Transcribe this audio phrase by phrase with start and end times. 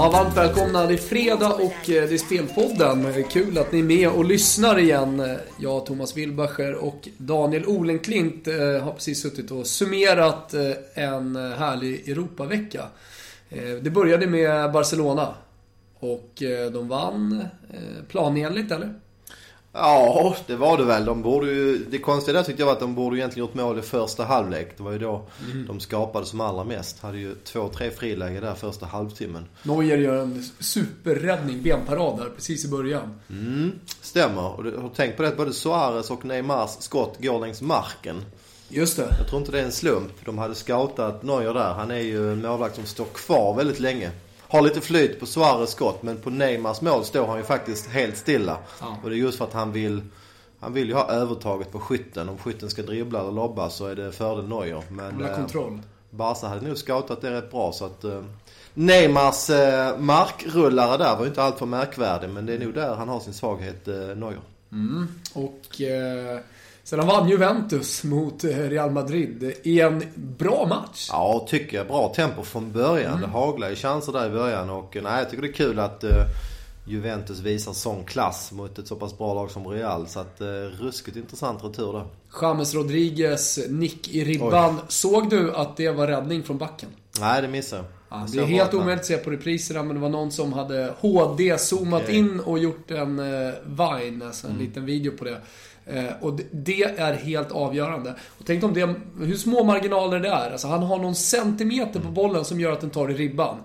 [0.00, 0.86] Ja, varmt välkomna.
[0.86, 3.24] Det är fredag och eh, det är Spelpodden.
[3.24, 5.36] Kul att ni är med och lyssnar igen.
[5.60, 12.08] Jag, Thomas Wilbacher och Daniel Olenklint eh, har precis suttit och summerat eh, en härlig
[12.08, 12.82] Europavecka.
[13.82, 15.34] Det började med Barcelona.
[15.98, 17.44] Och de vann
[18.08, 18.94] planenligt, eller?
[19.72, 21.04] Ja, det var det väl.
[21.04, 23.78] De borde ju, det konstiga där tyckte jag var att de borde egentligen gjort mål
[23.78, 24.76] i första halvlek.
[24.76, 25.66] Det var ju då mm.
[25.66, 27.00] de skapade som allra mest.
[27.00, 29.44] Hade ju två, tre friläge där första halvtimmen.
[29.62, 33.20] Neuer gör en superräddning, benparad där, precis i början.
[33.30, 34.56] Mm, stämmer.
[34.56, 38.24] Och du har tänkt på det att både Suarez och Neymars skott går längs marken.
[38.68, 39.14] Just det.
[39.18, 40.12] Jag tror inte det är en slump.
[40.24, 41.72] De hade scoutat Neuer där.
[41.72, 44.10] Han är ju en målvakt som står kvar väldigt länge
[44.48, 48.16] har lite flyt på Suarez skott men på Neymars mål står han ju faktiskt helt
[48.16, 48.58] stilla.
[48.80, 48.96] Ja.
[49.02, 50.02] Och det är just för att han vill
[50.60, 52.28] han vill ju ha övertaget på skytten.
[52.28, 54.82] Om skytten ska dribbla eller lobba så är det fördel Neuer.
[54.88, 55.80] Men eh, kontroll.
[56.10, 58.24] Barca hade nog scoutat det rätt bra så att eh,
[58.74, 63.08] Neymars eh, markrullare där var ju inte alltför märkvärdig men det är nog där han
[63.08, 64.40] har sin svaghet, eh, Neuer.
[64.72, 65.08] Mm.
[65.32, 66.40] Och eh,
[66.88, 71.08] Sen vann Juventus mot eh, Real Madrid i en bra match.
[71.12, 71.86] Ja, tycker jag.
[71.86, 73.12] Bra tempo från början.
[73.12, 73.20] Mm.
[73.20, 76.10] Det haglade chanser där i början och nej, jag tycker det är kul att uh,
[76.86, 80.06] Juventus visar sån klass mot ett så pass bra lag som Real.
[80.06, 80.46] Så att, uh,
[80.80, 82.06] ruskigt intressant retur där.
[82.42, 84.74] James Rodriguez nick i ribban.
[84.74, 84.84] Oj.
[84.88, 86.88] Såg du att det var räddning från backen?
[87.20, 88.20] Nej, det missade jag.
[88.20, 90.94] Ja, det är helt omöjligt att se på repriserna men det var någon som hade
[91.00, 92.16] HD-zoomat okay.
[92.16, 94.66] in och gjort en uh, Vine, alltså en mm.
[94.66, 95.40] liten video på det.
[95.88, 98.14] Eh, och det är helt avgörande.
[98.38, 100.50] Och tänk om det, hur små marginaler det är.
[100.50, 103.56] Alltså han har någon centimeter på bollen som gör att den tar i ribban.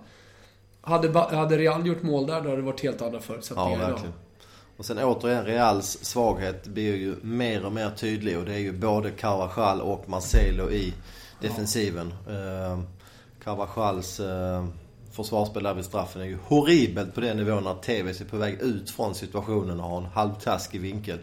[0.81, 4.13] Hade, hade Real gjort mål där, då hade det varit helt andra förutsättningar ja, verkligen.
[4.77, 8.37] Och sen återigen, Reals svaghet blir ju mer och mer tydlig.
[8.37, 10.93] Och det är ju både Carvajal och Marcelo i
[11.41, 12.13] defensiven.
[12.27, 12.33] Ja.
[12.33, 12.79] Eh,
[13.43, 14.65] Carvajals eh,
[15.11, 18.61] försvarsspel där vid straffen är ju horribelt på den nivån när TVC är på väg
[18.61, 21.19] ut från situationen och har en halvtaskig vinkel.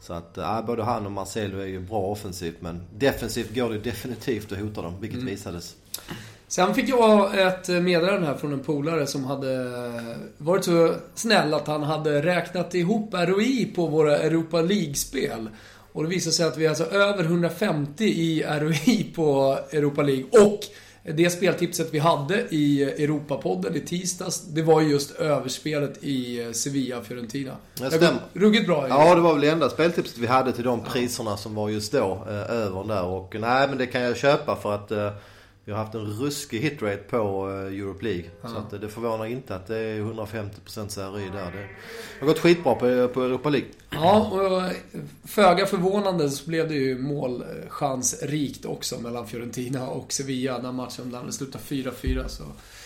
[0.00, 3.78] Så att ja, både han och Marcelo är ju bra offensivt men defensivt går det
[3.78, 5.30] definitivt att hota dem, vilket mm.
[5.30, 5.76] visades.
[6.48, 9.70] Sen fick jag ett meddelande här från en polare som hade
[10.38, 15.48] varit så snäll att han hade räknat ihop ROI på våra Europa League-spel.
[15.92, 20.24] Och det visade sig att vi är alltså över 150 i ROI på Europa League.
[20.24, 20.60] Och
[21.14, 27.56] det speltipset vi hade i Europapodden i tisdags, det var just överspelet i Sevilla-Fiorentina.
[28.32, 28.88] Ruggigt bra.
[28.88, 31.92] Ja, det var väl det enda speltipset vi hade till de priserna som var just
[31.92, 33.04] då, eh, över där.
[33.04, 35.10] Och nej, men det kan jag köpa för att eh,
[35.68, 38.24] vi har haft en ruskig hitrate på uh, Europe League.
[38.42, 38.48] Ja.
[38.48, 41.52] Så att, uh, det förvånar inte att det är 150% RI där.
[41.52, 41.68] Det
[42.20, 43.68] har gått skitbra på, på Europa League.
[43.90, 44.72] Ja, och
[45.28, 51.30] föga förvånande så blev det ju målchansrikt också mellan Fiorentina och Sevilla när matchen där
[51.30, 52.28] slutade 4-4.
[52.28, 52.77] Så Eh,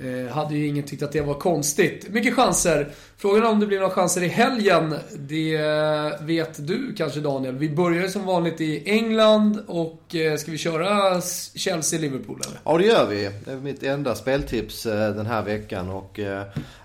[0.00, 2.08] Eh, hade ju ingen tyckt att det var konstigt.
[2.10, 2.92] Mycket chanser.
[3.16, 4.94] Frågan är om det blir några chanser i helgen.
[5.18, 7.54] Det eh, vet du kanske Daniel.
[7.54, 11.20] Vi börjar ju som vanligt i England och eh, ska vi köra
[11.54, 12.60] Chelsea-Liverpool eller?
[12.64, 13.30] Ja det gör vi.
[13.44, 16.20] Det är mitt enda speltips den här veckan och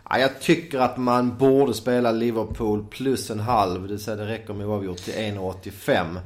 [0.09, 3.81] Ja, jag tycker att man borde spela Liverpool plus en halv.
[3.81, 6.17] Det vill säga det räcker med oavgjort till 1,85.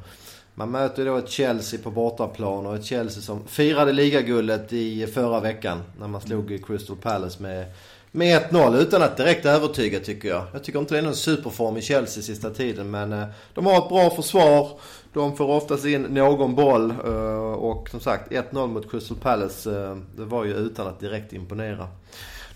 [0.62, 5.40] Man möter då ett Chelsea på bortaplan och ett Chelsea som firade ligaguldet i förra
[5.40, 5.82] veckan.
[6.00, 7.66] När man slog Crystal Palace med,
[8.10, 10.44] med 1-0 utan att direkt övertyga tycker jag.
[10.52, 13.24] Jag tycker inte det är någon superform i Chelsea sista tiden men eh,
[13.54, 14.68] de har ett bra försvar.
[15.12, 19.96] De får oftast in någon boll eh, och som sagt 1-0 mot Crystal Palace eh,
[20.16, 21.88] det var ju utan att direkt imponera.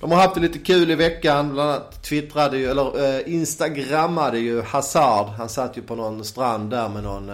[0.00, 1.52] De har haft det lite kul i veckan.
[1.52, 5.26] Bland annat twittrade ju, eller instagrammade ju Hazard.
[5.26, 7.30] Han satt ju på någon strand där med någon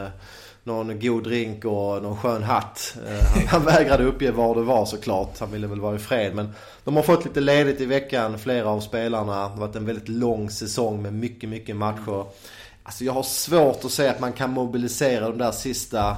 [0.65, 2.97] någon god drink och någon skön hatt.
[3.09, 5.39] Eh, han, han vägrade uppge var det var såklart.
[5.41, 6.35] Han ville väl vara i fred.
[6.35, 6.53] Men
[6.85, 9.33] de har fått lite ledigt i veckan, flera av spelarna.
[9.33, 12.25] Det har varit en väldigt lång säsong med mycket, mycket matcher.
[12.85, 16.17] Alltså jag har svårt att säga att man kan mobilisera de där sista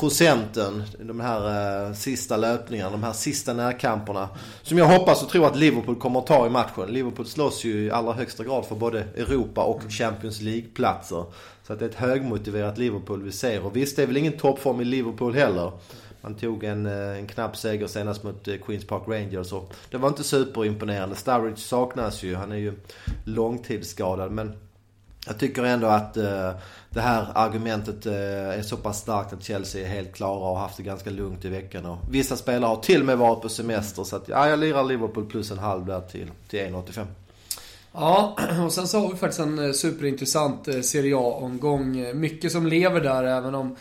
[0.00, 4.28] procenten, de här eh, sista löpningarna, de här sista närkamperna.
[4.62, 6.86] Som jag hoppas och tror att Liverpool kommer att ta i matchen.
[6.88, 11.24] Liverpool slåss ju i allra högsta grad för både Europa och Champions League-platser.
[11.72, 13.66] Så att det är ett högmotiverat Liverpool vi ser.
[13.66, 15.72] Och visst, det är väl ingen toppform i Liverpool heller.
[16.20, 19.96] Man tog en, eh, en knapp seger senast mot eh, Queens Park Rangers och det
[19.96, 21.16] var inte superimponerande.
[21.16, 22.34] Sturridge saknas ju.
[22.34, 22.72] Han är ju
[23.24, 24.52] långtidsskadad men
[25.26, 26.50] jag tycker ändå att eh,
[26.90, 30.56] det här argumentet eh, är så pass starkt att Chelsea är helt klara och har
[30.56, 31.86] haft det ganska lugnt i veckan.
[31.86, 34.04] Och vissa spelare har till och med varit på semester.
[34.04, 37.04] Så att, ja, jag lirar Liverpool plus en halv där till, till 1,85.
[37.94, 41.98] Ja, och sen så har vi faktiskt en eh, superintressant eh, Serie A-omgång.
[41.98, 43.76] Eh, mycket som lever där, även om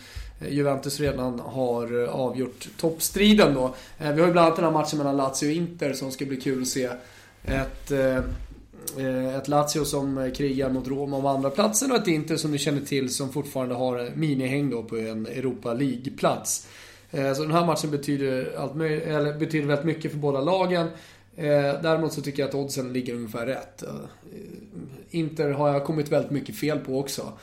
[0.50, 3.76] Juventus redan har avgjort toppstriden då.
[3.98, 6.38] Vi har ju bland annat den här matchen mellan Lazio och Inter som ska bli
[6.38, 6.90] kul att se.
[7.44, 7.92] Ett,
[9.36, 12.82] ett Lazio som krigar mot Roma om andra platsen och ett Inter som ni känner
[12.82, 16.68] till som fortfarande har minihäng då på en Europa League-plats.
[17.12, 20.88] Så den här matchen betyder, allt, eller betyder väldigt mycket för båda lagen.
[21.42, 23.84] Eh, däremot så tycker jag att oddsen ligger ungefär rätt.
[23.84, 23.90] Eh,
[25.10, 27.34] Inter har jag kommit väldigt mycket fel på också.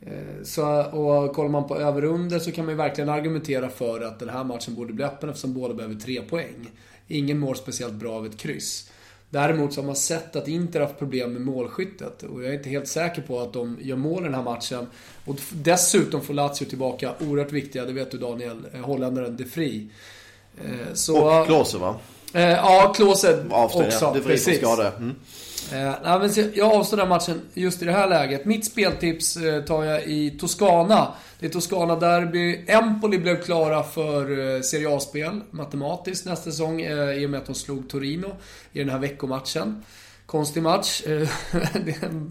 [0.00, 4.00] Eh, så, och kollar man på över under så kan man ju verkligen argumentera för
[4.00, 6.70] att den här matchen borde bli öppen eftersom båda behöver tre poäng.
[7.08, 8.90] Ingen mår speciellt bra av ett kryss.
[9.30, 12.56] Däremot så har man sett att Inter har haft problem med målskyttet och jag är
[12.56, 14.86] inte helt säker på att de gör mål i den här matchen.
[15.24, 19.88] Och dessutom får Lazio tillbaka oerhört viktiga, det vet du Daniel, eh, holländaren De Fri.
[20.64, 21.96] Eh, så, och Klose va?
[22.32, 24.12] Eh, ja, Klose också.
[24.14, 24.58] Det precis.
[24.58, 24.92] skada.
[24.98, 25.14] Mm.
[25.72, 28.44] Eh, nej, men jag avstår den matchen just i det här läget.
[28.44, 31.08] Mitt speltips eh, tar jag i Toscana.
[31.38, 32.64] Det är Toscana-derby.
[32.66, 37.46] Empoli blev klara för eh, Serie A-spel matematiskt nästa säsong eh, i och med att
[37.46, 38.36] de slog Torino
[38.72, 39.84] i den här veckomatchen.
[40.26, 41.02] Konstig match.
[41.06, 41.28] Eh,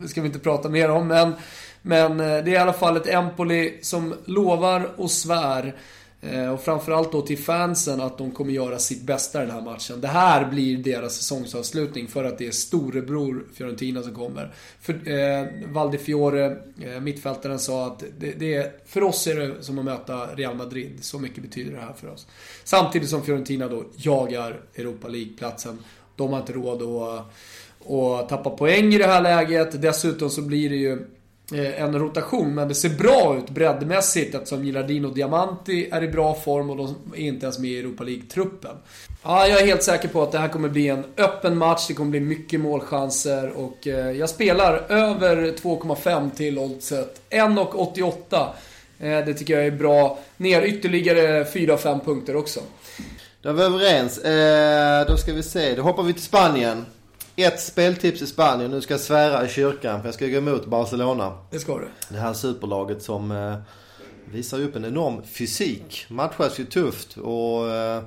[0.02, 1.34] det ska vi inte prata mer om, men,
[1.82, 5.76] men det är i alla fall ett Empoli som lovar och svär
[6.22, 9.62] Eh, och framförallt då till fansen att de kommer göra sitt bästa i den här
[9.62, 10.02] matchen.
[10.02, 14.54] Det här blir deras säsongsavslutning för att det är storebror Fiorentina som kommer.
[14.82, 19.80] För, eh, Valdifiore, eh, mittfältaren, sa att det, det, är, för oss är det som
[19.80, 20.98] att möta Real Madrid.
[21.02, 22.28] Så mycket betyder det här för oss.
[22.64, 25.80] Samtidigt som Fiorentina då jagar Europa League-platsen.
[26.16, 27.26] De har inte råd att,
[27.92, 29.82] att tappa poäng i det här läget.
[29.82, 31.08] Dessutom så blir det ju
[31.54, 36.08] Eh, en rotation, men det ser bra ut breddmässigt eftersom Gilardino och Diamanti är i
[36.08, 38.76] bra form och de är inte ens med i Europa League-truppen.
[39.24, 41.94] Ja, jag är helt säker på att det här kommer bli en öppen match, det
[41.94, 47.22] kommer bli mycket målchanser och eh, jag spelar över 2,5 till oddset.
[47.30, 48.48] 1,88.
[49.00, 50.20] Eh, det tycker jag är bra.
[50.38, 52.60] Ner ytterligare 4-5 punkter också.
[53.42, 54.16] Då är vi överens.
[55.08, 56.86] då ska vi se, då hoppar vi till Spanien.
[57.42, 58.72] Ett speltips i Spanien.
[58.72, 61.38] Nu ska jag svära i kyrkan för jag ska gå emot Barcelona.
[61.50, 61.88] Det ska du.
[62.10, 63.56] Det här superlaget som eh,
[64.32, 66.06] visar upp en enorm fysik.
[66.10, 68.04] Matchas ju tufft och, eh,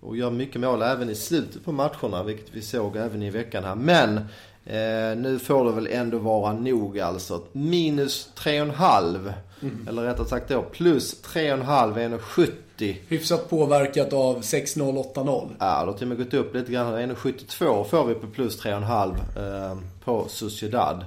[0.00, 2.22] och gör mycket mål även i slutet på matcherna.
[2.22, 3.74] Vilket vi såg även i veckan här.
[3.74, 4.16] Men
[4.64, 7.42] eh, nu får det väl ändå vara nog alltså.
[7.52, 9.32] Minus 3,5.
[9.64, 9.88] Mm.
[9.88, 12.96] Eller rättare sagt då plus 3,5 är 1,70 1,70.
[13.08, 15.50] Hyfsat påverkat av 6-0, 8-0.
[15.58, 16.94] Ja, det har till och med gått upp lite grann.
[16.94, 21.04] 1,72 får vi på plus 3,5 eh, på Sociedad.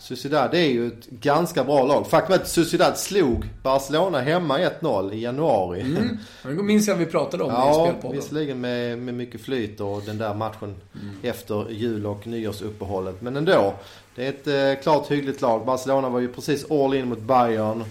[0.00, 2.06] Sociedad är ju ett ganska bra lag.
[2.06, 5.80] Faktum är att Sociedad slog Barcelona hemma 1-0 i januari.
[5.80, 6.18] Mm.
[6.42, 8.16] Det minns jag vi pratade om ja, i spelpodden.
[8.16, 11.16] visserligen med, med mycket flyt och den där matchen mm.
[11.22, 13.22] efter jul och nyårsuppehållet.
[13.22, 13.74] Men ändå.
[14.14, 15.66] Det är ett eh, klart hyggligt lag.
[15.66, 17.84] Barcelona var ju precis all in mot Bayern.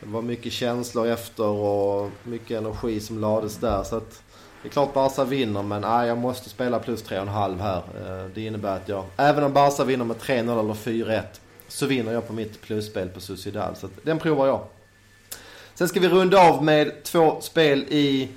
[0.00, 3.82] Det var mycket känslor efter och mycket energi som lades där.
[3.82, 4.22] Så att
[4.62, 7.76] det är klart Barca vinner men nej, jag måste spela plus 3,5 här.
[7.76, 11.22] Eh, det innebär att jag, även om Barca vinner med 3-0 eller 4-1
[11.68, 13.76] så vinner jag på mitt plusspel på Sociedad.
[13.76, 14.64] Så att den provar jag.
[15.74, 18.28] Sen ska vi runda av med två spel i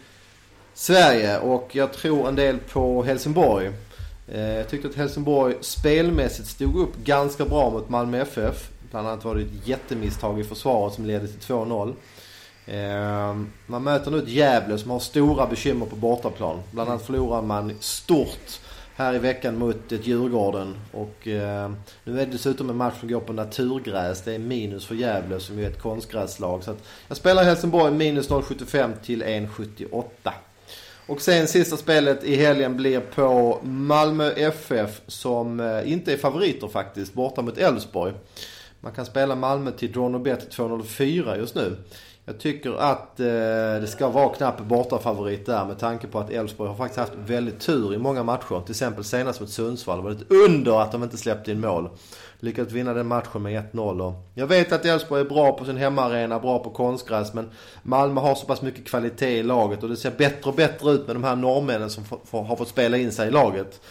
[0.74, 3.72] Sverige och jag tror en del på Helsingborg.
[4.28, 8.70] Eh, jag tyckte att Helsingborg spelmässigt stod upp ganska bra mot Malmö FF.
[8.92, 11.94] Bland annat var det ett jättemisstag i försvaret som ledde till 2-0.
[12.66, 13.36] Eh,
[13.66, 16.62] man möter nu ett Gävle som har stora bekymmer på bortaplan.
[16.72, 18.60] Bland annat förlorar man stort
[18.98, 20.76] här i veckan mot ett Djurgården.
[20.92, 21.72] Och eh,
[22.04, 24.22] nu är det dessutom en match som går på naturgräs.
[24.22, 26.64] Det är minus för Gävle som ju är ett konstgräslag.
[26.64, 26.76] Så
[27.08, 30.04] jag spelar Helsingborg minus 0,75 till 1,78.
[31.08, 36.68] Och sen sista spelet i helgen blir på Malmö FF som eh, inte är favoriter
[36.68, 37.14] faktiskt.
[37.14, 38.14] Borta mot Elfsborg.
[38.80, 41.78] Man kan spela Malmö till Dronobet 204 just nu.
[42.30, 43.26] Jag tycker att eh,
[43.82, 47.60] det ska vara knapp bortafavorit där med tanke på att Elfsborg har faktiskt haft väldigt
[47.60, 48.62] tur i många matcher.
[48.62, 51.90] Till exempel senast mot Sundsvall var det ett under att de inte släppte in mål.
[52.40, 54.14] Lyckats vinna den matchen med 1-0.
[54.34, 57.34] Jag vet att Elfsborg är bra på sin hemmaarena, bra på konstgräs.
[57.34, 57.50] Men
[57.84, 61.08] Malmö har så pass mycket kvalitet i laget och det ser bättre och bättre ut
[61.08, 63.82] med de här norrmännen som har fått spela in sig i laget.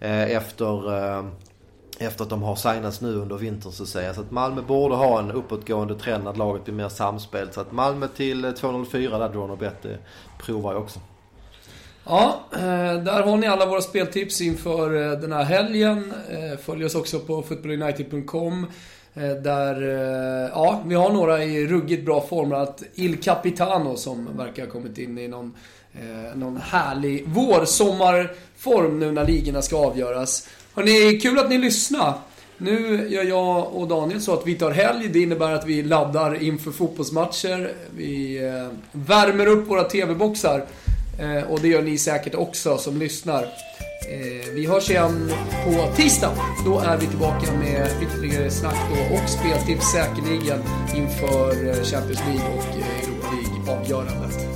[0.00, 1.24] Eh, efter eh,
[1.98, 4.16] efter att de har signats nu under vintern så säger jag.
[4.16, 7.54] Så att Malmö borde ha en uppåtgående trend när laget blir mer samspelt.
[7.54, 9.86] Så att Malmö till eh, 204 där Drone Bet
[10.38, 11.00] provar jag också.
[12.04, 16.12] Ja, eh, där har ni alla våra speltips inför eh, den här helgen.
[16.62, 18.66] Följ oss också på footballunited.com.
[19.42, 19.82] Där,
[20.48, 22.52] ja, vi har några i ruggigt bra form.
[22.52, 25.54] Att Il Capitano som verkar ha kommit in i någon,
[26.34, 30.48] någon härlig vår-sommarform nu när ligorna ska avgöras.
[30.76, 32.14] Hörrni, kul att ni lyssnar.
[32.58, 35.08] Nu gör jag och Daniel så att vi tar helg.
[35.08, 37.72] Det innebär att vi laddar inför fotbollsmatcher.
[37.96, 40.64] Vi eh, värmer upp våra TV-boxar.
[41.20, 43.42] Eh, och det gör ni säkert också som lyssnar.
[43.42, 45.32] Eh, vi hörs igen
[45.64, 46.32] på tisdag.
[46.64, 50.62] Då är vi tillbaka med ytterligare snack då och speltips säkerligen
[50.96, 54.55] inför Champions League och Europa League-avgörandet.